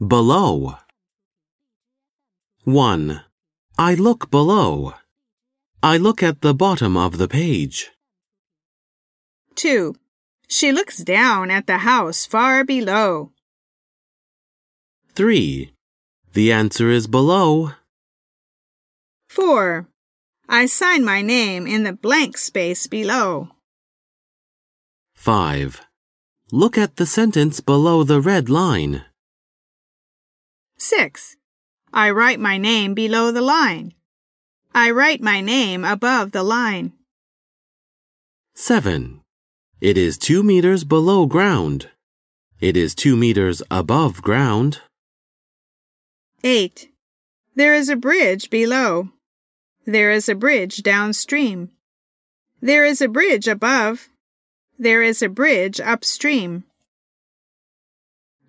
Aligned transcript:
Below. 0.00 0.76
1. 2.64 3.20
I 3.76 3.94
look 3.94 4.30
below. 4.30 4.94
I 5.82 5.98
look 5.98 6.22
at 6.22 6.40
the 6.40 6.54
bottom 6.54 6.96
of 6.96 7.18
the 7.18 7.28
page. 7.28 7.90
2. 9.56 9.94
She 10.48 10.72
looks 10.72 11.04
down 11.04 11.50
at 11.50 11.66
the 11.66 11.78
house 11.84 12.24
far 12.24 12.64
below. 12.64 13.32
3. 15.12 15.70
The 16.32 16.50
answer 16.50 16.88
is 16.88 17.06
below. 17.06 17.72
4. 19.28 19.86
I 20.48 20.64
sign 20.64 21.04
my 21.04 21.20
name 21.20 21.66
in 21.66 21.84
the 21.84 21.92
blank 21.92 22.38
space 22.38 22.86
below. 22.86 23.50
5. 25.14 25.82
Look 26.50 26.78
at 26.78 26.96
the 26.96 27.04
sentence 27.04 27.60
below 27.60 28.02
the 28.02 28.22
red 28.22 28.48
line. 28.48 29.04
6. 30.82 31.36
I 31.92 32.10
write 32.10 32.40
my 32.40 32.56
name 32.56 32.94
below 32.94 33.30
the 33.30 33.42
line. 33.42 33.92
I 34.74 34.90
write 34.90 35.20
my 35.20 35.42
name 35.42 35.84
above 35.84 36.32
the 36.32 36.42
line. 36.42 36.94
7. 38.54 39.20
It 39.82 39.98
is 39.98 40.16
2 40.16 40.42
meters 40.42 40.84
below 40.84 41.26
ground. 41.26 41.90
It 42.60 42.78
is 42.78 42.94
2 42.94 43.14
meters 43.14 43.62
above 43.70 44.22
ground. 44.22 44.80
8. 46.42 46.88
There 47.54 47.74
is 47.74 47.90
a 47.90 47.96
bridge 47.96 48.48
below. 48.48 49.10
There 49.84 50.10
is 50.10 50.30
a 50.30 50.34
bridge 50.34 50.82
downstream. 50.82 51.72
There 52.62 52.86
is 52.86 53.02
a 53.02 53.08
bridge 53.08 53.48
above. 53.48 54.08
There 54.78 55.02
is 55.02 55.20
a 55.20 55.28
bridge 55.28 55.78
upstream. 55.78 56.64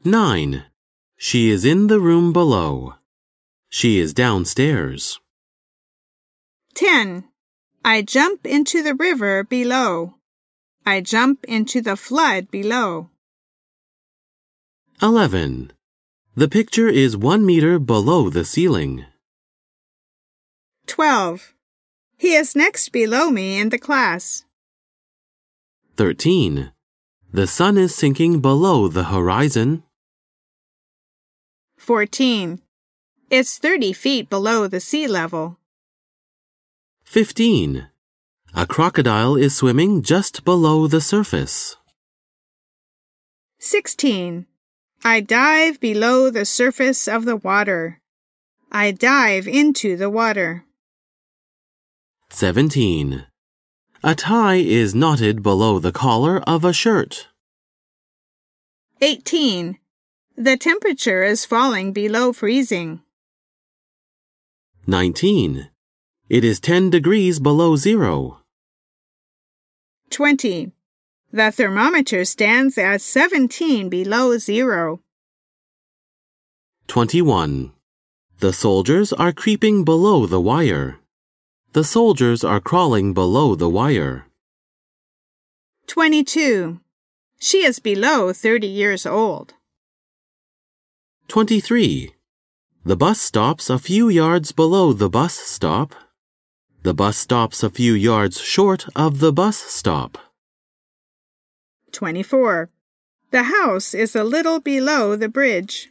9. 0.06 0.64
She 1.24 1.52
is 1.52 1.64
in 1.66 1.86
the 1.86 2.00
room 2.00 2.34
below. 2.34 2.96
She 3.70 4.00
is 4.00 4.12
downstairs. 4.12 5.20
10. 6.74 7.26
I 7.86 8.02
jump 8.02 8.48
into 8.48 8.82
the 8.82 8.96
river 8.96 9.44
below. 9.44 10.16
I 10.84 11.00
jump 11.00 11.46
into 11.46 11.80
the 11.80 11.96
flood 11.96 12.50
below. 12.50 13.12
11. 15.00 15.72
The 16.34 16.50
picture 16.50 16.90
is 16.90 17.16
1 17.16 17.46
meter 17.46 17.78
below 17.78 18.32
the 18.32 18.44
ceiling. 18.44 19.06
12. 20.88 21.54
He 22.18 22.34
is 22.34 22.56
next 22.56 22.90
below 22.90 23.30
me 23.30 23.60
in 23.60 23.70
the 23.70 23.78
class. 23.78 24.44
13. 25.98 26.72
The 27.32 27.46
sun 27.46 27.78
is 27.78 27.94
sinking 27.94 28.42
below 28.42 28.88
the 28.88 29.14
horizon. 29.14 29.84
14. 31.82 32.62
It's 33.32 33.58
30 33.58 33.92
feet 33.94 34.30
below 34.30 34.68
the 34.68 34.80
sea 34.80 35.08
level. 35.08 35.58
15. 37.06 37.88
A 38.54 38.68
crocodile 38.68 39.36
is 39.36 39.56
swimming 39.56 40.04
just 40.04 40.46
below 40.46 40.86
the 40.86 41.02
surface. 41.02 41.78
16. 43.58 44.46
I 45.04 45.22
dive 45.22 45.80
below 45.80 46.30
the 46.30 46.46
surface 46.46 47.08
of 47.08 47.26
the 47.26 47.36
water. 47.36 48.00
I 48.72 48.92
dive 48.92 49.48
into 49.48 49.98
the 49.98 50.12
water. 50.12 50.66
17. 52.30 53.26
A 54.04 54.14
tie 54.14 54.58
is 54.58 54.94
knotted 54.94 55.42
below 55.42 55.80
the 55.80 55.92
collar 55.92 56.42
of 56.42 56.64
a 56.64 56.74
shirt. 56.74 57.30
18. 59.02 59.80
The 60.38 60.58
temperature 60.58 61.24
is 61.24 61.46
falling 61.46 61.92
below 61.94 62.34
freezing. 62.34 63.02
19. 64.88 65.70
It 66.30 66.44
is 66.44 66.60
10 66.60 66.90
degrees 66.90 67.40
below 67.40 67.76
zero. 67.76 68.40
20. 70.10 70.72
The 71.32 71.52
thermometer 71.52 72.26
stands 72.26 72.78
at 72.78 73.02
17 73.02 73.90
below 73.90 74.38
zero. 74.38 75.02
21. 76.88 77.74
The 78.40 78.54
soldiers 78.54 79.14
are 79.14 79.32
creeping 79.32 79.84
below 79.84 80.26
the 80.26 80.42
wire. 80.42 81.00
The 81.74 81.84
soldiers 81.84 82.44
are 82.44 82.60
crawling 82.60 83.14
below 83.14 83.56
the 83.56 83.70
wire. 83.70 84.26
22. 85.88 86.80
She 87.40 87.64
is 87.64 87.80
below 87.80 88.34
30 88.34 88.68
years 88.68 89.06
old. 89.06 89.54
23. 91.32 92.14
The 92.84 92.98
bus 92.98 93.22
stops 93.22 93.70
a 93.70 93.80
few 93.80 94.10
yards 94.10 94.52
below 94.52 94.92
the 94.92 95.10
bus 95.10 95.34
stop. 95.34 95.96
The 96.84 96.94
bus 96.94 97.16
stops 97.16 97.64
a 97.64 97.70
few 97.70 97.94
yards 97.94 98.42
short 98.42 98.86
of 98.98 99.20
the 99.20 99.32
bus 99.32 99.56
stop. 99.56 100.18
24. 101.94 102.70
The 103.30 103.44
house 103.44 103.94
is 103.94 104.14
a 104.14 104.26
little 104.26 104.60
below 104.60 105.16
the 105.16 105.30
bridge. 105.30 105.91